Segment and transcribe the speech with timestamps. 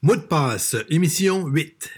[0.00, 1.90] Mot de passe, émission 8.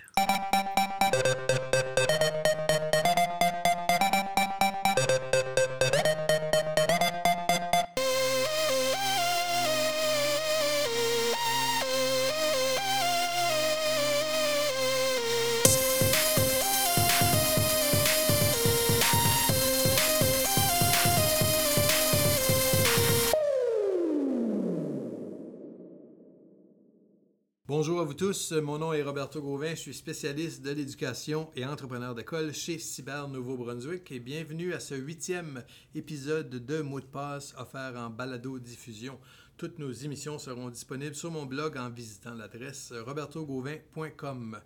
[28.20, 32.78] Tous, mon nom est Roberto Gauvin, je suis spécialiste de l'éducation et entrepreneur d'école chez
[32.78, 39.18] Cyber Nouveau-Brunswick et bienvenue à ce huitième épisode de Mot de passe offert en balado-diffusion.
[39.56, 44.60] Toutes nos émissions seront disponibles sur mon blog en visitant l'adresse robertogauvin.com.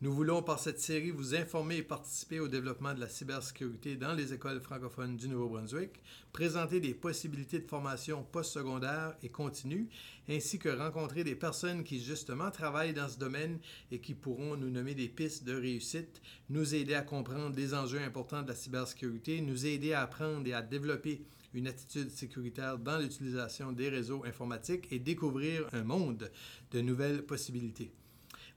[0.00, 4.14] Nous voulons par cette série vous informer et participer au développement de la cybersécurité dans
[4.14, 5.90] les écoles francophones du Nouveau-Brunswick,
[6.32, 9.88] présenter des possibilités de formation postsecondaire et continue,
[10.28, 13.58] ainsi que rencontrer des personnes qui justement travaillent dans ce domaine
[13.90, 18.00] et qui pourront nous nommer des pistes de réussite, nous aider à comprendre les enjeux
[18.00, 21.22] importants de la cybersécurité, nous aider à apprendre et à développer
[21.54, 26.30] une attitude sécuritaire dans l'utilisation des réseaux informatiques et découvrir un monde
[26.70, 27.90] de nouvelles possibilités.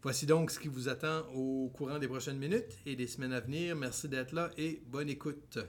[0.04, 3.40] Voici donc ce qui vous attend au courant des prochaines minutes et des semaines à
[3.40, 3.76] venir.
[3.76, 5.60] Merci d'être là et bonne écoute.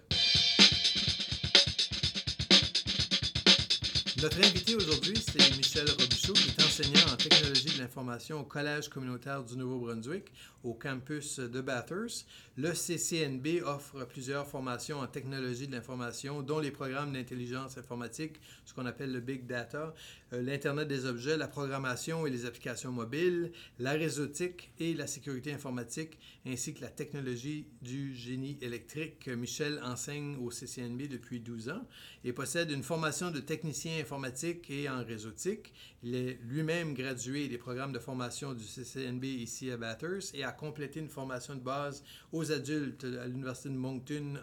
[4.22, 8.88] Notre invité aujourd'hui, c'est Michel Robichaud, qui est enseignant en technologie de l'information au Collège
[8.88, 10.30] communautaire du Nouveau-Brunswick,
[10.62, 12.28] au campus de Bathurst.
[12.56, 18.72] Le CCNB offre plusieurs formations en technologie de l'information, dont les programmes d'intelligence informatique, ce
[18.72, 19.92] qu'on appelle le Big Data,
[20.32, 25.52] euh, l'Internet des objets, la programmation et les applications mobiles, la réseautique et la sécurité
[25.52, 29.26] informatique, ainsi que la technologie du génie électrique.
[29.26, 31.84] Michel enseigne au CCNB depuis 12 ans
[32.22, 35.72] et possède une formation de technicien informatique informatique et en réseautique.
[36.02, 40.52] Il est lui-même gradué des programmes de formation du CCNB ici à Bathurst et a
[40.52, 44.34] complété une formation de base aux adultes à l'Université de Moncton.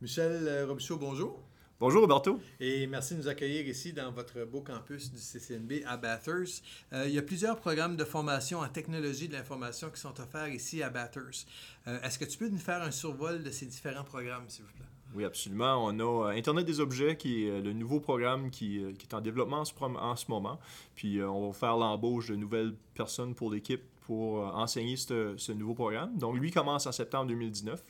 [0.00, 1.42] Michel euh, Robichaud, bonjour.
[1.80, 2.40] Bonjour Roberto.
[2.60, 6.62] Et merci de nous accueillir ici dans votre beau campus du CCNB à Bathurst.
[6.92, 10.50] Euh, il y a plusieurs programmes de formation en technologie de l'information qui sont offerts
[10.50, 11.48] ici à Bathurst.
[11.88, 14.72] Euh, est-ce que tu peux nous faire un survol de ces différents programmes, s'il vous
[14.72, 14.86] plaît?
[15.14, 15.84] Oui, absolument.
[15.84, 19.06] On a euh, Internet des objets, qui est euh, le nouveau programme qui, euh, qui
[19.06, 20.60] est en développement en ce, en ce moment.
[20.94, 26.16] Puis on va faire l'embauche de nouvelles personnes pour l'équipe pour enseigner ce, nouveau programme.
[26.18, 27.82] Donc lui commence en septembre 2019.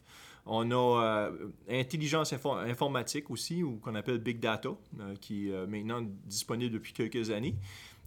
[0.46, 1.30] On a
[1.68, 4.70] intelligence informatique aussi, ou qu'on appelle Big Data,
[5.20, 7.54] qui est maintenant disponible depuis quelques années.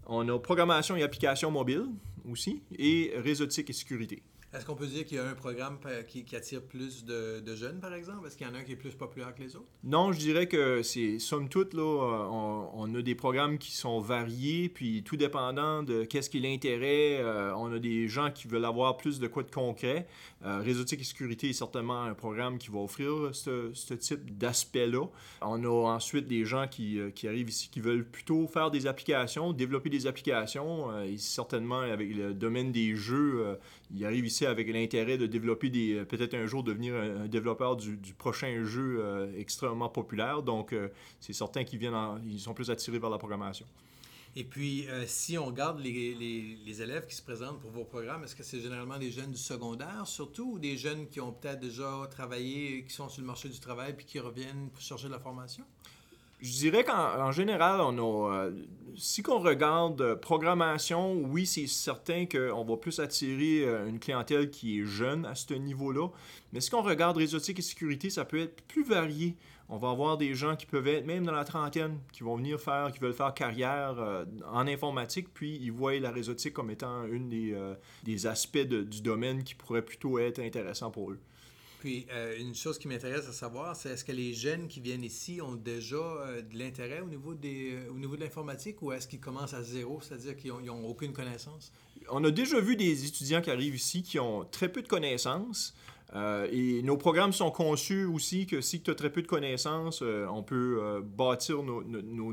[0.06, 1.85] On a programmation et application mobile
[2.29, 4.22] aussi, et réseautique et sécurité.
[4.53, 7.94] Est-ce qu'on peut dire qu'il y a un programme qui, attire plus de, jeunes, par
[7.94, 8.28] exemple?
[8.28, 9.66] Est-ce qu'il y en a un qui est plus populaire que les autres?
[9.84, 14.69] Non, je dirais que c'est, somme toute, là, on, a des programmes qui sont variés,
[14.69, 17.19] puis tout dépendant de qu'est-ce qui est l'intérêt.
[17.19, 20.08] Euh, on a des gens qui veulent avoir plus de quoi de concret.
[20.46, 25.06] Euh, Réseautique et sécurité est certainement un programme qui va offrir ce, type d'aspect-là.
[25.41, 29.53] On a ensuite des gens qui, euh, arrivent ici qui veulent plutôt faire des applications,
[29.53, 30.91] développer des applications.
[30.91, 33.58] Euh, certainement, avec le domaine des jeux,
[33.94, 35.94] ils arrivent ici avec l'intérêt de développer des.
[35.94, 40.44] Euh, peut-être un jour devenir un, développeur du, prochain jeu euh, extrêmement populaire.
[40.44, 40.90] Donc, euh,
[41.20, 41.94] c'est certain qu'ils viennent
[42.26, 43.66] ils sont plus attirés vers la programmation.
[44.36, 46.16] Et puis, si on regarde les,
[46.66, 49.38] les, élèves qui se présentent pour vos programmes, est-ce que c'est généralement des jeunes du
[49.38, 53.48] secondaire surtout ou des jeunes qui ont peut-être déjà travaillé, qui sont sur le marché
[53.48, 55.64] du travail puis qui reviennent pour chercher de la formation?
[56.40, 58.52] Je dirais qu'en général, on a, euh,
[58.98, 64.50] si on regarde euh, programmation, oui, c'est certain qu'on va plus attirer euh, une clientèle
[64.50, 66.10] qui est jeune à ce niveau-là.
[66.52, 69.38] Mais si on regarde réseautique et sécurité, ça peut être plus varié.
[69.70, 72.60] On va avoir des gens qui peuvent être même dans la trentaine, qui vont venir
[72.60, 77.30] faire, qui veulent faire carrière en informatique, puis ils voient la réseautique comme étant une
[78.04, 81.20] des aspects du domaine qui pourrait plutôt être intéressant pour eux.
[81.84, 85.04] Puis, euh, une chose qui m'intéresse à savoir, c'est est-ce que les jeunes qui viennent
[85.04, 89.20] ici ont déjà euh, de l'intérêt au euh, au niveau de l'informatique ou est-ce qu'ils
[89.20, 91.74] commencent à zéro, c'est-à-dire qu'ils n'ont aucune connaissance?
[92.10, 95.76] On a déjà vu des étudiants qui arrivent ici qui ont très peu de connaissances.
[96.52, 100.44] Et nos programmes sont conçus aussi que si tu as très peu de connaissances, on
[100.44, 101.84] peut bâtir nos,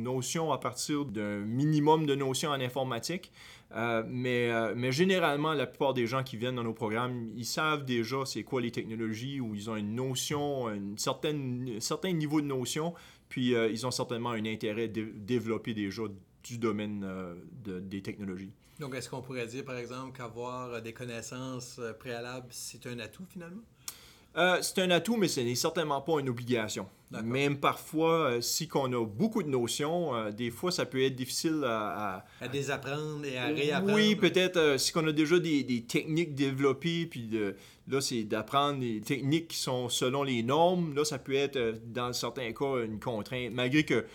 [0.01, 3.33] notions à partir d'un minimum de notions en informatique.
[3.77, 7.85] Euh, mais, euh, généralement, la plupart des gens qui viennent dans nos programmes, ils savent
[7.85, 12.95] déjà c'est quoi les technologies ou ils ont une notion, un certain niveau de notion,
[13.29, 16.03] puis euh, ils ont certainement un intérêt de développer déjà
[16.43, 17.07] du domaine
[17.65, 18.53] de, des technologies.
[18.81, 23.61] Donc, est-ce qu'on pourrait dire, par exemple, qu'avoir des connaissances préalables, c'est un atout finalement?
[24.37, 26.89] Euh, c'est un atout, mais ce n'est certainement pas une obligation.
[27.11, 31.17] Même parfois, euh, si on a beaucoup de notions, euh, des fois, ça peut être
[31.17, 32.25] difficile à...
[32.41, 33.95] À, désapprendre et à réapprendre.
[33.95, 37.57] Oui, peut-être si on a déjà des, des techniques développées, puis de,
[37.89, 40.95] là, c'est d'apprendre des techniques qui sont selon les normes.
[40.95, 43.53] Là, ça peut être, dans certains cas, une contrainte.
[43.53, 44.07] Malgré que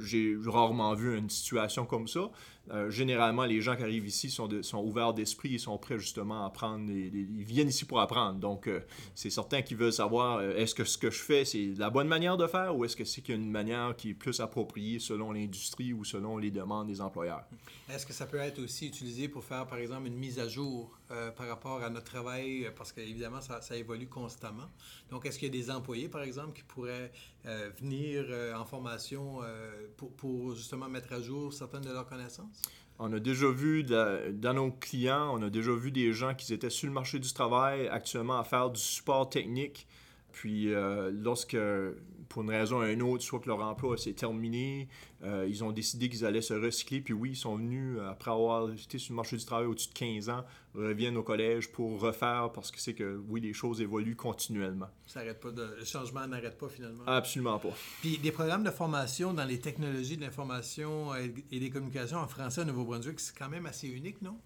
[0.00, 2.30] j'ai rarement vu une situation comme ça,
[2.72, 6.44] euh, généralement, les gens qui arrivent ici sont, sont ouverts d'esprit et sont prêts justement
[6.44, 6.88] à apprendre.
[6.88, 8.38] ils viennent ici pour apprendre.
[8.38, 8.80] Donc, euh,
[9.14, 12.06] c'est certain qu'ils veulent savoir euh, est-ce que ce que je fais, c'est la bonne
[12.06, 15.92] manière de faire ou est-ce que c'est une manière qui est plus appropriée selon l'industrie
[15.92, 17.44] ou selon les demandes des employeurs?
[17.88, 20.96] Est-ce que ça peut être aussi utilisé pour faire, par exemple, une mise à jour
[21.36, 24.68] par rapport à notre travail, parce qu'évidemment, ça, ça, évolue constamment.
[25.10, 27.10] Donc, est-ce qu'il y a des employés, par exemple, qui pourraient
[27.80, 28.26] venir
[28.56, 29.40] en formation
[29.96, 32.62] pour, pour justement mettre à jour certaines de leurs connaissances?
[33.02, 36.68] On a déjà vu dans nos clients, on a déjà vu des gens qui étaient
[36.68, 39.86] sur le marché du travail actuellement à faire du support technique.
[40.32, 41.56] Puis euh, lorsque
[42.30, 44.88] pour une raison ou une autre, soit que leur emploi s'est terminé,
[45.22, 47.00] euh, ils ont décidé qu'ils allaient se recycler.
[47.00, 49.88] Puis oui, ils sont venus, euh, après avoir été sur le marché du travail au-dessus
[49.88, 50.44] de 15 ans,
[50.74, 54.88] reviennent au collège pour refaire parce que c'est que, oui, les choses évoluent continuellement.
[55.08, 55.74] Ça arrête pas de...
[55.80, 57.02] Le changement n'arrête pas finalement.
[57.04, 57.74] Absolument pas.
[58.00, 62.60] Puis des programmes de formation dans les technologies de l'information et des communications en français
[62.60, 64.38] au Nouveau-Brunswick, c'est quand même assez unique, non?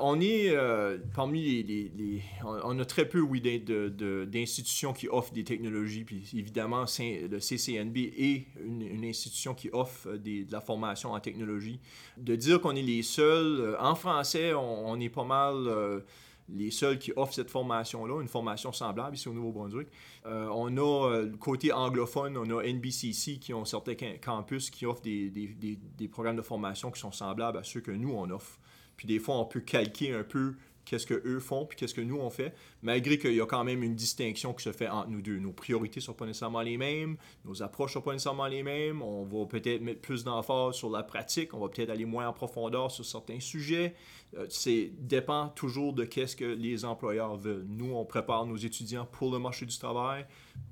[0.00, 6.04] On est euh, parmi les, On a très peu, oui, d'institutions qui offrent des technologies.
[6.04, 11.80] Puis évidemment, le CCNB est une, institution qui offre de la formation en technologie.
[12.16, 16.00] De dire qu'on est les seuls, euh, en français, on, est pas mal euh,
[16.48, 19.88] les seuls qui offrent cette formation-là, une formation semblable ici au Nouveau-Brunswick.
[20.24, 26.08] on a, côté anglophone, on a NBCC qui ont certains campus qui offrent des, des
[26.08, 28.58] programmes de formation qui sont semblables à ceux que nous, on offre.
[28.98, 30.56] Puis des fois, on peut calquer un peu
[30.88, 33.62] qu'est-ce que eux font puis qu'est-ce que nous on fait, malgré qu'il y a quand
[33.62, 35.38] même une distinction qui se fait entre nous deux.
[35.38, 39.02] Nos priorités sont pas nécessairement les mêmes, nos approches sont pas nécessairement les mêmes.
[39.02, 42.32] On va peut-être mettre plus d'emphase sur la pratique, on va peut-être aller moins en
[42.32, 43.94] profondeur sur certains sujets.
[44.36, 47.66] Euh, c'est dépend toujours de qu'est-ce que les employeurs veulent.
[47.68, 50.26] Nous, on prépare nos étudiants pour le marché du travail.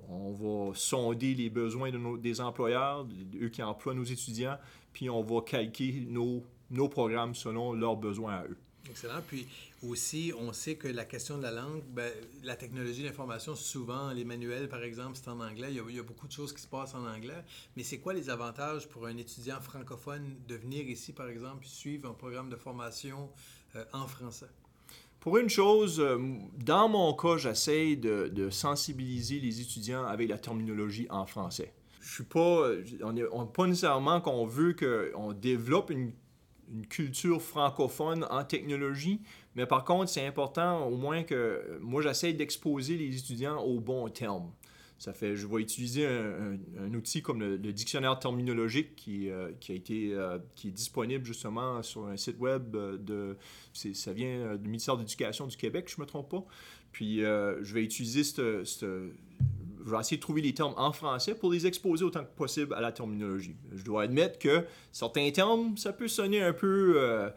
[0.08, 3.06] On va sonder les besoins des employeurs,
[3.40, 4.56] eux qui emploient nos étudiants,
[4.92, 8.56] puis on va calquer nos nos programmes selon leurs besoins à eux.
[8.90, 9.20] Excellent.
[9.26, 9.46] Puis
[9.82, 12.10] aussi, on sait que la question de la langue, ben,
[12.44, 15.68] la technologie de l'information, souvent, les manuels, par exemple, c'est en anglais.
[15.70, 17.42] Il y, a, beaucoup de choses qui se passent en anglais.
[17.76, 22.08] Mais c'est quoi les avantages pour un étudiant francophone de venir ici, par exemple, suivre
[22.08, 23.28] un programme de formation
[23.74, 24.46] euh, en français?
[25.20, 26.18] Pour une chose, euh,
[26.56, 31.72] dans mon cas, j'essaie de, de, sensibiliser les étudiants avec la terminologie en français.
[32.00, 32.70] Je suis pas,
[33.02, 36.12] on n'est pas nécessairement qu'on veut qu'on développe une
[36.72, 39.20] une culture francophone en technologie,
[39.54, 44.08] mais par contre, c'est important au moins que moi, j'essaie d'exposer les étudiants aux bons
[44.08, 44.50] termes.
[44.98, 50.14] Ça fait, je vais utiliser un, outil comme le, dictionnaire terminologique qui, euh, a été,
[50.14, 53.36] euh, qui est disponible justement sur un site web de,
[53.74, 56.44] ça vient du ministère de l'Éducation du Québec, je me trompe pas.
[56.92, 58.86] Puis euh, je vais utiliser cette,
[59.86, 62.74] je vais essayer de trouver les termes en français pour les exposer autant que possible
[62.74, 63.54] à la terminologie.
[63.72, 67.30] Je dois admettre que certains termes, ça peut sonner un peu euh,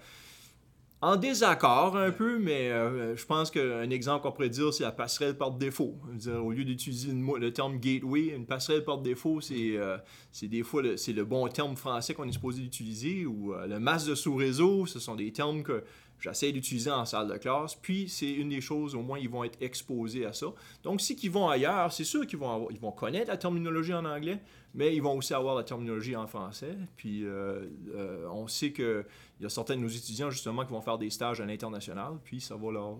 [1.01, 4.91] en désaccord, un peu, mais euh, je pense qu'un exemple qu'on pourrait dire, c'est la
[4.91, 5.95] passerelle par défaut.
[6.43, 9.97] au lieu d'utiliser le terme gateway, une passerelle par défaut, c'est euh,
[10.41, 14.15] des fois le, le bon terme français qu'on est supposé utiliser, ou le masque de
[14.15, 15.83] sous-réseau, ce sont des termes que
[16.19, 17.75] J'essaie d'utiliser en salle de classe.
[17.75, 20.47] Puis, c'est une des choses, au moins, ils vont être exposés à ça.
[20.83, 24.03] Donc, si ils vont ailleurs, c'est sûr qu'ils vont, ils vont connaître la terminologie en
[24.03, 24.41] anglais,
[24.73, 26.75] mais ils vont aussi avoir la terminologie en français.
[26.97, 29.05] Puis, euh, euh, on sait qu'il
[29.39, 32.41] y a certains de nos étudiants, justement, qui vont faire des stages à l'international, puis
[32.41, 32.97] ça va leur,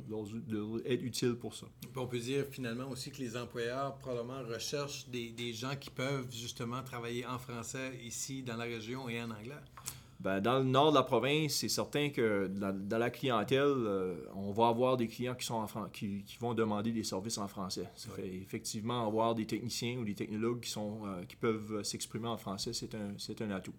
[0.85, 1.67] être utile pour ça.
[1.95, 6.31] on peut dire, finalement, aussi que les employeurs, probablement, recherchent des, des gens qui peuvent,
[6.31, 9.55] justement, travailler en français ici, dans la région, et en anglais.
[10.19, 14.51] Ben, dans le nord de la province, c'est certain que dans, la clientèle, euh, on
[14.51, 17.87] va avoir des clients qui, sont en qui, qui, vont demander des services en français.
[17.95, 22.27] Ça fait effectivement avoir des techniciens ou des technologues qui, sont, euh, qui peuvent s'exprimer
[22.27, 23.73] en français, c'est un, un atout.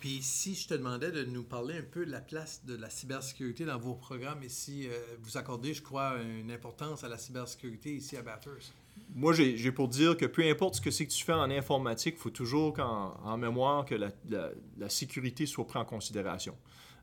[0.00, 2.88] Puis si je te demandais de nous parler un peu de la place de la
[2.88, 7.18] cybersécurité dans vos programmes et si euh, vous accordez, je crois, une importance à la
[7.18, 8.72] cybersécurité ici à Bathurst
[9.14, 12.14] moi, j'ai pour dire que peu importe ce que c'est que tu fais en informatique,
[12.16, 16.56] il faut toujours en, en mémoire que la, sécurité soit prise en considération.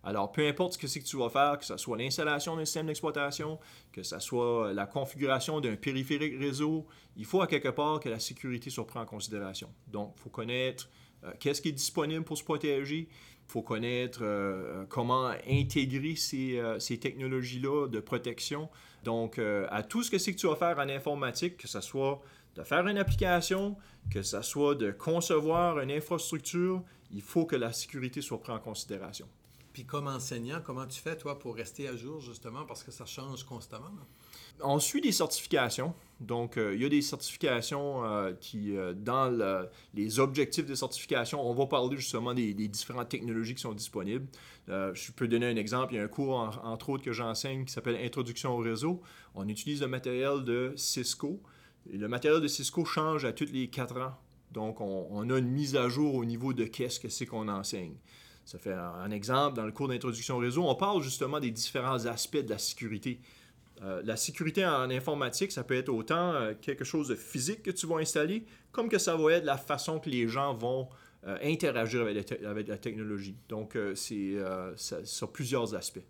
[0.03, 2.63] Alors, peu importe ce que c'est que tu vas faire, que ce soit l'installation d'un
[2.63, 3.59] système d'exploitation,
[3.91, 6.87] que ce soit la configuration d'un périphérique réseau,
[7.17, 9.69] il faut à quelque part que la sécurité soit prise en considération.
[9.87, 10.89] Donc, il faut connaître
[11.25, 13.09] euh, qu'est-ce qui est disponible pour se protéger,
[13.47, 18.69] faut connaître euh, comment intégrer euh, ces technologies-là de protection.
[19.03, 21.81] Donc, euh, à tout ce que c'est que tu vas faire en informatique, que ce
[21.81, 22.21] soit
[22.55, 23.77] de faire une application,
[24.11, 28.59] que ce soit de concevoir une infrastructure, il faut que la sécurité soit prise en
[28.59, 29.27] considération.
[29.73, 33.05] Puis comme enseignant, comment tu fais, toi, pour rester à jour, justement, parce que ça
[33.05, 33.91] change constamment?
[34.61, 35.93] On suit des certifications.
[36.19, 40.75] Donc, euh, il y a des certifications euh, qui, euh, dans le- les objectifs de
[40.75, 44.27] certification, on va parler justement des, des différentes technologies qui sont disponibles.
[44.67, 45.93] Je peux donner un exemple.
[45.93, 49.01] Il y a un cours, en- entre autres, que j'enseigne qui s'appelle Introduction au réseau.
[49.33, 51.41] On utilise le matériel de Cisco.
[51.91, 54.13] Le matériel de Cisco change à tous les quatre ans.
[54.51, 57.47] Donc, on, on a une mise à jour au niveau de qu'est-ce que c'est qu'on
[57.47, 57.95] enseigne.
[58.45, 62.05] Ça fait un exemple, dans le cours d'introduction au réseau, on parle justement des différents
[62.07, 63.19] aspects de la sécurité.
[63.81, 67.71] Euh, la sécurité en informatique, ça peut être autant euh, quelque chose de physique que
[67.71, 70.89] tu vas installer, comme que ça va être la façon que les gens vont
[71.25, 73.35] euh, interagir avec la, technologie.
[73.47, 76.03] Donc, c'est euh, ça- sur plusieurs aspects.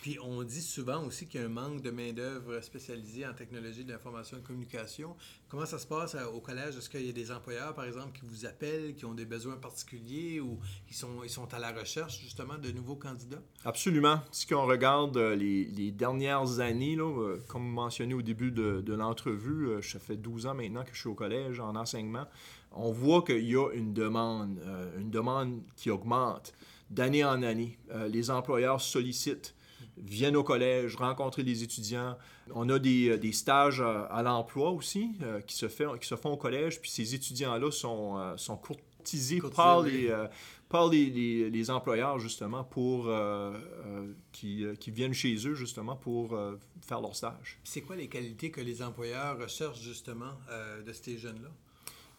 [0.00, 3.84] Puis on dit souvent aussi qu'il y a un manque de main-d'œuvre spécialisée en technologie
[3.84, 5.14] de l'information et de communication.
[5.48, 6.76] Comment ça se passe euh, au collège?
[6.76, 9.56] Est-ce qu'il y a des employeurs, par exemple, qui vous appellent, qui ont des besoins
[9.56, 13.42] particuliers ou qui sont, ils sont à la recherche, justement, de nouveaux candidats?
[13.66, 14.22] Absolument.
[14.32, 18.80] Si on regarde euh, les, les dernières années, là, euh, comme mentionné au début de,
[18.80, 22.26] de l'entrevue, ça fait 12 ans maintenant que je suis au collège en enseignement,
[22.72, 24.58] on voit qu'il y a une demande,
[24.96, 26.54] une demande qui augmente
[26.88, 27.76] d'année en année.
[28.08, 29.54] Les employeurs sollicitent,
[29.98, 32.16] viennent au collège, rencontrer les étudiants.
[32.54, 36.06] On a des, euh, des stages à, à l'emploi aussi euh, qui, se fait, qui
[36.06, 40.26] se font au collège, puis ces étudiants-là sont, euh, sont courtisés par les, euh,
[40.68, 43.52] par les, les- les employeurs justement pour euh,
[43.86, 47.58] euh, qui, euh, qui viennent chez eux justement pour euh, faire leur stage.
[47.64, 51.48] C'est quoi les qualités que les employeurs recherchent, justement, euh, de ces jeunes-là?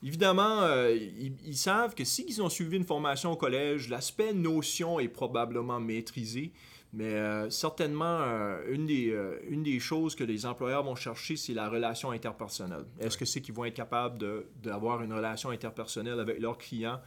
[0.04, 5.00] Évidemment, euh, ils, ils savent que s'ils ont suivi une formation au collège, l'aspect notion
[5.00, 6.52] est probablement maîtrisé,
[6.94, 11.38] mais euh, certainement, euh, une, des, euh, une des choses que les employeurs vont chercher,
[11.38, 12.86] c'est la relation interpersonnelle.
[13.00, 14.20] Est-ce que c'est qu'ils vont être capables
[14.62, 17.00] d'avoir une relation interpersonnelle avec leurs clients,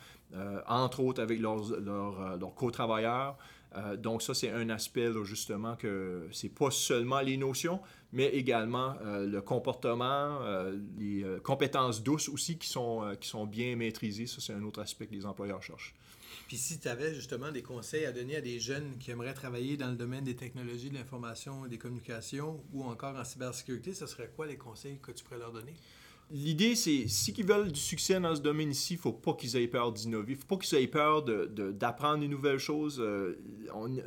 [0.67, 3.37] entre autres avec leurs, leurs, leurs co-travailleurs?
[3.99, 7.81] Donc ça, c'est un aspect, justement, que c'est pas seulement les notions,
[8.15, 13.45] mais également euh, le comportement, euh, les euh, compétences douces aussi qui sont, qui sont
[13.47, 14.27] bien maîtrisées.
[14.27, 15.95] Ça, c'est un autre aspect que les employeurs cherchent.
[16.49, 19.77] Puis si tu avais justement des conseils à donner à des jeunes qui aimeraient travailler
[19.77, 24.07] dans le domaine des technologies, de l'information et des communications ou encore en cybersécurité, ce
[24.07, 25.75] serait quoi les conseils que tu pourrais leur donner?
[26.31, 29.35] L'idée, c'est si ils veulent du succès dans ce domaine ici, il ne faut pas
[29.35, 30.33] qu'ils aient peur d'innover.
[30.33, 32.99] Il ne faut pas qu'ils aient peur de- de- d'apprendre des nouvelles choses.
[32.99, 33.39] Euh,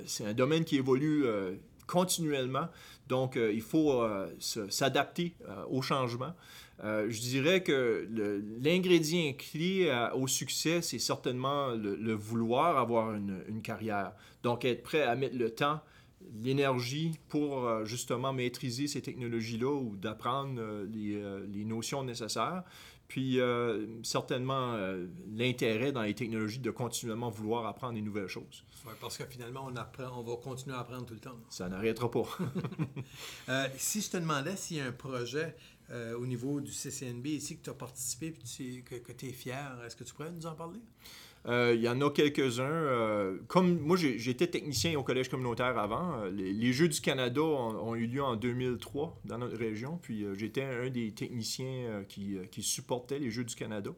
[0.05, 2.67] c'est un domaine qui évolue euh, continuellement.
[3.07, 6.33] Donc, euh, il faut euh, s'adapter euh, au changement.
[6.83, 8.07] Je dirais que
[8.61, 14.11] l'ingrédient clé au succès, c'est certainement le, vouloir avoir une, carrière.
[14.43, 15.79] Donc, être prêt à mettre le temps,
[16.43, 20.61] l'énergie pour justement maîtriser ces technologies-là ou d'apprendre
[20.93, 22.61] les notions nécessaires.
[23.07, 28.65] Puis, euh, certainement, euh, l'intérêt dans les technologies de continuellement vouloir apprendre des nouvelles choses.
[28.85, 31.37] Ouais, parce que finalement, on, apprend, on va continuer à apprendre tout le temps.
[31.49, 32.27] Ça n'arrêtera pas.
[33.49, 35.55] Euh, si je te demandais s'il y a un projet
[36.17, 39.95] au niveau du CCNB ici que tu as participé et que, tu es fier, est-ce
[39.95, 40.81] que tu pourrais nous en parler?
[41.47, 42.63] Euh, Il y en a quelques-uns.
[42.63, 46.19] euh, comme moi, j'étais technicien au collège communautaire avant.
[46.21, 49.97] euh, les, les Jeux du Canada ont, ont eu lieu en 2003 dans notre région.
[50.01, 53.91] Puis euh, j'étais un des techniciens qui, qui supportait les Jeux du Canada.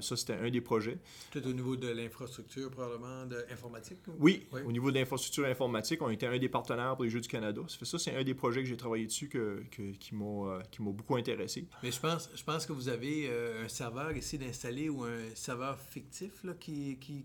[0.00, 0.98] Ça, c'était un des projets.
[1.30, 3.98] Peut-être au niveau de l'infrastructure, probablement, de informatique?
[4.08, 4.62] ou- Oui, Oui.
[4.66, 7.62] au niveau de l'infrastructure informatique, on était un des partenaires pour les Jeux du Canada.
[7.68, 10.58] Ça, fait ça c'est un des projets que j'ai travaillé dessus que, que- qui m'ont
[10.80, 11.68] beaucoup intéressé.
[11.84, 13.30] Mais je pense, je pense que vous avez
[13.64, 16.75] un serveur ici d'installer ou un serveur fictif là, qui,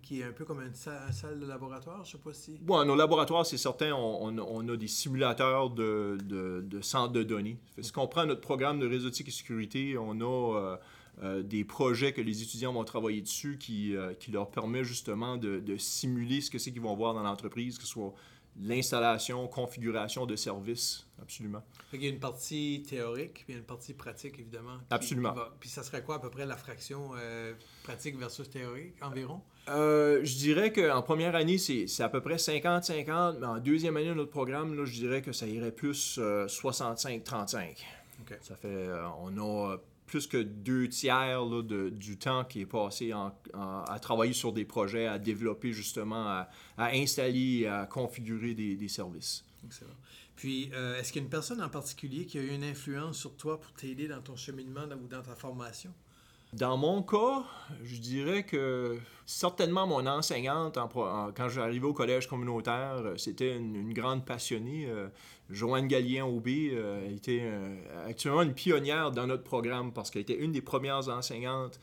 [0.02, 2.58] qui, est un peu comme une salle, de laboratoire, je sais pas si...
[2.62, 6.18] Bon, nos laboratoires, c'est certain, on, a des simulateurs de,
[6.82, 7.58] centres de données.
[7.76, 10.78] Fait, si on prend notre programme de réseautique et sécurité, on a euh,
[11.24, 15.38] euh, des projets que les étudiants vont travailler dessus qui, euh, qui leur permet justement
[15.38, 18.14] de, de simuler ce que c'est qu'ils vont voir dans l'entreprise, que ce soit
[18.60, 21.64] l'installation, configuration de services, absolument.
[21.90, 24.78] Qu'il y a une partie théorique, puis il y a une partie pratique, évidemment.
[24.80, 25.32] qui- Absolument.
[25.34, 27.54] qui va- Puis ça serait quoi à peu près la fraction euh,
[27.84, 29.42] pratique versus théorique environ?
[29.70, 33.96] Euh, je dirais qu'en première année, c'est c'est à peu près 50-50, mais en deuxième
[33.98, 37.78] année de notre programme, là, je dirais que ça irait plus euh, 65-35.
[38.22, 38.38] OK.
[38.42, 39.78] Ça fait, euh, on a
[40.12, 45.08] plus que deux tiers de- du temps qui est passé à travailler sur des projets,
[45.08, 49.46] à développer justement, à, à installer, à configurer des, services.
[49.66, 49.96] Excellent.
[50.36, 53.18] Puis, euh, est-ce qu'il y a une personne en particulier qui a eu une influence
[53.18, 55.94] sur toi pour t'aider dans ton cheminement ou dans ta formation?
[56.54, 57.44] Dans mon cas,
[57.82, 64.26] je dirais que certainement mon enseignante, quand j'arrivais au collège communautaire, euh, c'était une, grande
[64.26, 64.86] passionnée.
[64.90, 65.08] Euh,
[65.50, 67.50] Joanne Gallien-Aubé euh, était
[68.06, 71.80] actuellement une pionnière dans notre programme parce qu'elle était une des premières enseignantes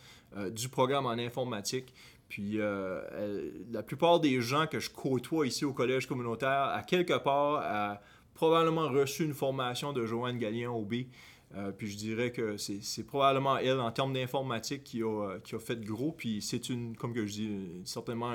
[0.50, 1.94] du programme en informatique.
[2.28, 7.62] Puis la plupart des gens que je côtoie ici au collège communautaire, à quelque part,
[7.64, 8.00] a
[8.34, 11.08] probablement reçu une formation de Joanne Gallien-Aubé.
[11.56, 15.54] Euh, puis je dirais que c'est probablement elle, en termes d'informatique, qui a, euh, qui
[15.54, 16.12] a fait gros.
[16.12, 17.50] Puis c'est une, comme que je dis,
[17.84, 18.34] certainement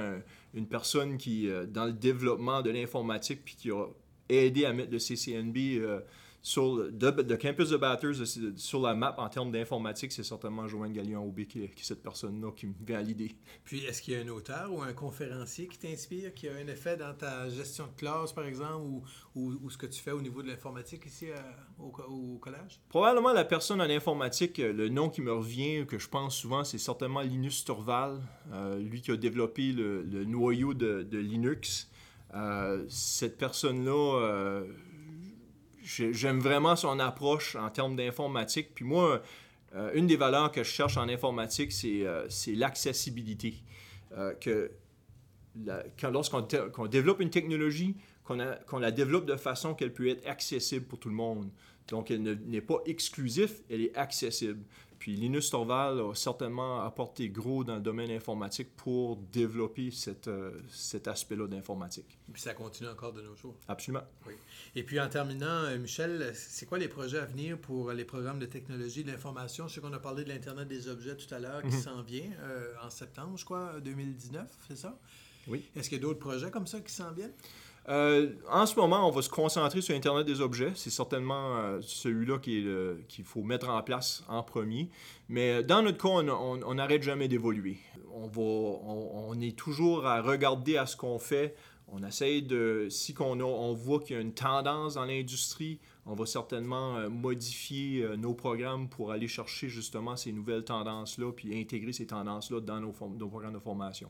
[0.53, 3.85] une personne qui, euh, dans le développement de l'informatique, puis qui a
[4.29, 5.57] aidé à mettre le CCNB
[6.45, 8.15] sur le campus de Batters
[8.57, 12.67] sur la map en termes d'informatique, c'est certainement Joanne Galion-Aubé qui, est cette personne-là qui
[12.67, 13.33] me vient à l'idée.
[13.63, 16.67] Puis, est-ce qu'il y a un auteur ou un conférencier qui t'inspire, qui a un
[16.67, 18.83] effet dans ta gestion de classe, par exemple,
[19.35, 21.37] ou, ou, ce que tu fais au niveau de l'informatique ici euh,
[21.79, 22.81] au, collège?
[22.89, 26.65] Probablement la personne en informatique, euh, le nom qui me revient, que je pense souvent,
[26.65, 28.21] c'est certainement Linus Torvald,
[28.51, 31.89] euh, lui qui a développé le, noyau de, de Linux.
[32.89, 34.65] cette personne-là
[35.83, 38.73] j'aime vraiment son approche en termes d'informatique.
[38.73, 39.21] Puis moi,
[39.75, 43.55] euh, une des valeurs que je cherche en informatique, c'est euh, l'accessibilité.
[44.17, 44.71] Euh, que
[46.07, 51.09] lorsqu'on développe une technologie, qu'on la développe de façon qu'elle peut être accessible pour tout
[51.09, 51.49] le monde.
[51.87, 54.63] Donc, elle n'est pas exclusive, elle est accessible.
[55.03, 60.51] Puis Linus Torvald a certainement apporté gros dans le domaine informatique pour développer cette, euh,
[60.69, 62.17] cet aspect-là d'informatique.
[62.31, 63.53] Puis ça continue encore de nos jours.
[63.67, 64.05] Absolument.
[64.25, 64.35] Oui.
[64.77, 68.39] Et puis en terminant, euh, Michel, c'est quoi les projets à venir pour les programmes
[68.39, 69.67] de technologie de l'information?
[69.67, 71.81] Je sais qu'on a parlé de l'Internet des objets tout à l'heure qui mhm.
[71.81, 74.97] s'en vient euh, en septembre, je crois, 2019, c'est ça?
[75.49, 75.69] Oui.
[75.75, 77.33] Est-ce qu'il y a d'autres projets comme ça qui s'en viennent?
[77.89, 80.71] Euh, en ce moment, on va se concentrer sur Internet des objets.
[80.75, 84.89] C'est certainement euh, celui-là qu'il faut mettre en place en premier.
[85.27, 87.77] Mais dans notre cas, on n'arrête jamais d'évoluer.
[88.13, 91.55] On, on, est toujours à regarder à ce qu'on fait.
[91.89, 96.25] On essaye de, si on, voit qu'il y a une tendance dans l'industrie, on va
[96.25, 102.07] certainement euh, modifier nos programmes pour aller chercher justement ces nouvelles tendances-là, puis intégrer ces
[102.07, 104.09] tendances-là dans nos, nos, programmes de formation.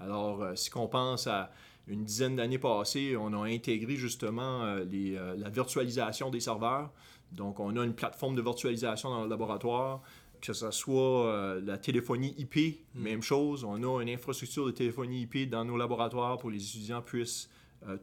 [0.00, 1.50] Alors, si on pense à
[1.88, 6.90] une dizaine d'années passées, on a intégré justement euh, euh, la virtualisation des serveurs.
[7.32, 10.02] Donc, on a une plateforme de virtualisation dans le laboratoire,
[10.40, 13.02] que ce soit euh, la téléphonie IP, hmm.
[13.02, 13.64] même chose.
[13.64, 17.48] On a une infrastructure de téléphonie IP dans nos laboratoires pour que les étudiants puissent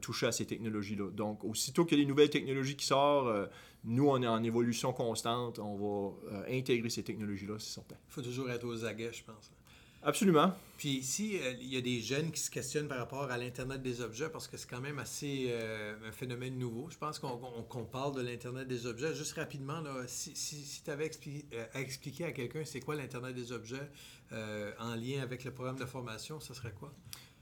[0.00, 1.10] toucher à ces technologies-là.
[1.10, 3.50] Donc, aussitôt qu'il y a des nouvelles technologies qui sortent,
[3.84, 5.58] nous, on est en évolution constante.
[5.58, 7.96] On va intégrer ces technologies-là, c'est certain.
[8.08, 9.52] Il faut toujours être aux aguets, je pense.
[10.02, 10.52] Absolument.
[10.76, 13.80] Puis ici, euh, il y a des jeunes qui se questionnent par rapport à l'Internet
[13.80, 16.88] des objets parce que c'est quand même assez euh, un phénomène nouveau.
[16.90, 19.14] Je pense qu'on parle de l'Internet des objets.
[19.14, 21.10] Juste rapidement, là, si, si, tu avais
[21.54, 23.88] euh, à expliquer à quelqu'un c'est quoi l'Internet des objets
[24.80, 26.92] en lien avec le programme de formation, ce serait quoi?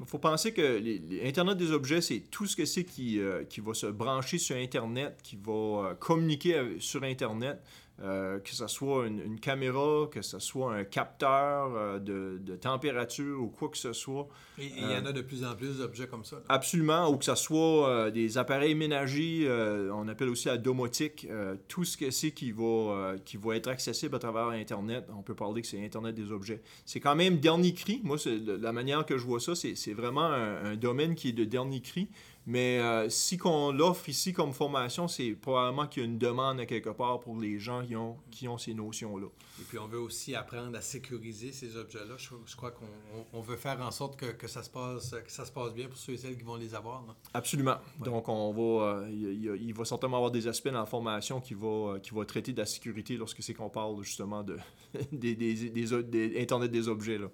[0.00, 0.78] Il faut penser que
[1.24, 5.18] l'Internet des objets, c'est tout ce que c'est qui, qui va se brancher sur Internet,
[5.22, 7.58] qui va communiquer sur Internet.
[8.02, 13.46] Euh, que ce soit une, caméra, que ce soit un capteur euh, de, température ou
[13.46, 14.26] quoi que ce soit.
[14.58, 16.42] Et il y en a de plus en plus d'objets comme ça.
[16.48, 19.48] Absolument, ou que ce soit euh, des appareils ménagers,
[19.92, 21.28] on appelle aussi la domotique,
[21.68, 25.36] tout ce que c'est qui va, qui va être accessible à travers Internet, on peut
[25.36, 26.62] parler que c'est Internet des objets.
[26.84, 28.00] C'est quand même dernier cri.
[28.02, 28.16] Moi,
[28.60, 32.08] la manière que je vois ça, c'est vraiment un, domaine qui est de dernier cri.
[32.46, 36.60] Mais euh, si qu'on l'offre ici comme formation, c'est probablement qu'il y a une demande
[36.60, 39.28] à quelque part pour les gens qui ont, qui ont ces notions-là.
[39.60, 42.16] Et puis on veut aussi apprendre à sécuriser ces objets-là.
[42.18, 45.52] Je, crois qu'on veut faire en sorte que, que, ça se passe, que ça se
[45.52, 47.02] passe bien pour ceux et celles qui vont les avoir.
[47.32, 47.76] Absolument.
[48.00, 51.98] Donc on va, euh, il, va certainement avoir des aspects dans la formation qui va,
[52.02, 54.58] qui va traiter de la sécurité lorsque c'est qu'on parle justement de,
[55.12, 57.16] des, des, des, des, Internet des objets.
[57.16, 57.28] Là.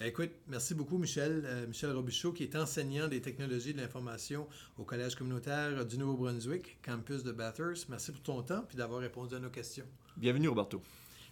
[0.00, 1.42] Ben, écoute, merci beaucoup, Michel.
[1.44, 6.78] Euh, Michel Robichaud, qui est enseignant des technologies de l'information au Collège communautaire du Nouveau-Brunswick,
[6.80, 7.86] campus de Bathurst.
[7.90, 9.84] Merci pour ton temps et d'avoir répondu à nos questions.
[10.16, 10.80] Bienvenue, Roberto.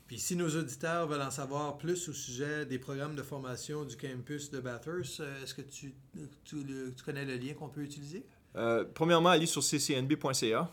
[0.06, 3.96] Puis si nos auditeurs veulent en savoir plus au sujet des programmes de formation du
[3.96, 5.94] campus de Bathurst, euh, est-ce que tu,
[6.44, 6.56] tu,
[7.02, 8.26] connais le lien qu'on peut utiliser?
[8.56, 10.70] Euh, premièrement, aller sur ccnb.ca.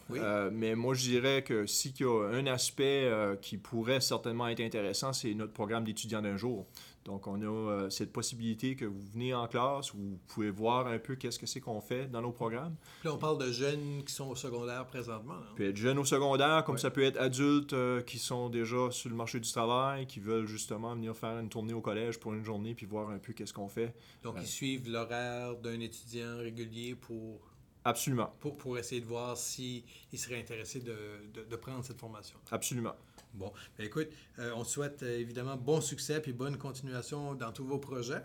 [0.51, 3.09] mais moi, je dirais que s'il y a un aspect
[3.41, 6.65] qui pourrait certainement être intéressant, c'est notre programme d'étudiants d'un jour.
[7.05, 10.87] Donc, on a euh, cette possibilité que vous venez en classe, où vous pouvez voir
[10.87, 12.75] un peu qu'est-ce que c'est qu'on fait dans nos programmes.
[12.99, 15.35] Puis là, on parle de jeunes qui sont au secondaire présentement.
[15.35, 15.47] Là.
[15.55, 19.11] Peut être jeunes au secondaire, comme ça peut être adultes euh, qui sont déjà sur
[19.11, 22.43] le marché du travail, qui veulent justement venir faire une tournée au collège pour une
[22.43, 23.93] journée, puis voir un peu qu'est-ce qu'on fait.
[24.23, 27.39] Donc, ils suivent l'horaire d'un étudiant régulier pour
[27.87, 28.33] Absolument.
[28.39, 29.83] Pour, pour essayer de voir s'ils
[30.15, 30.97] seraient intéressés de,
[31.35, 32.39] de, de prendre cette formation.
[32.49, 32.95] Absolument.
[33.35, 34.07] Bon, ben écoute,
[34.39, 38.23] euh, on souhaite euh, évidemment bon succès puis bonne continuation dans tous vos projets.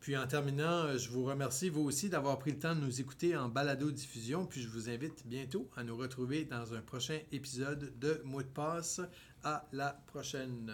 [0.00, 3.00] Puis en terminant, euh, je vous remercie vous aussi d'avoir pris le temps de nous
[3.00, 4.46] écouter en balado-diffusion.
[4.46, 8.48] Puis je vous invite bientôt à nous retrouver dans un prochain épisode de Mot de
[8.48, 9.00] passe.
[9.44, 10.72] À la prochaine.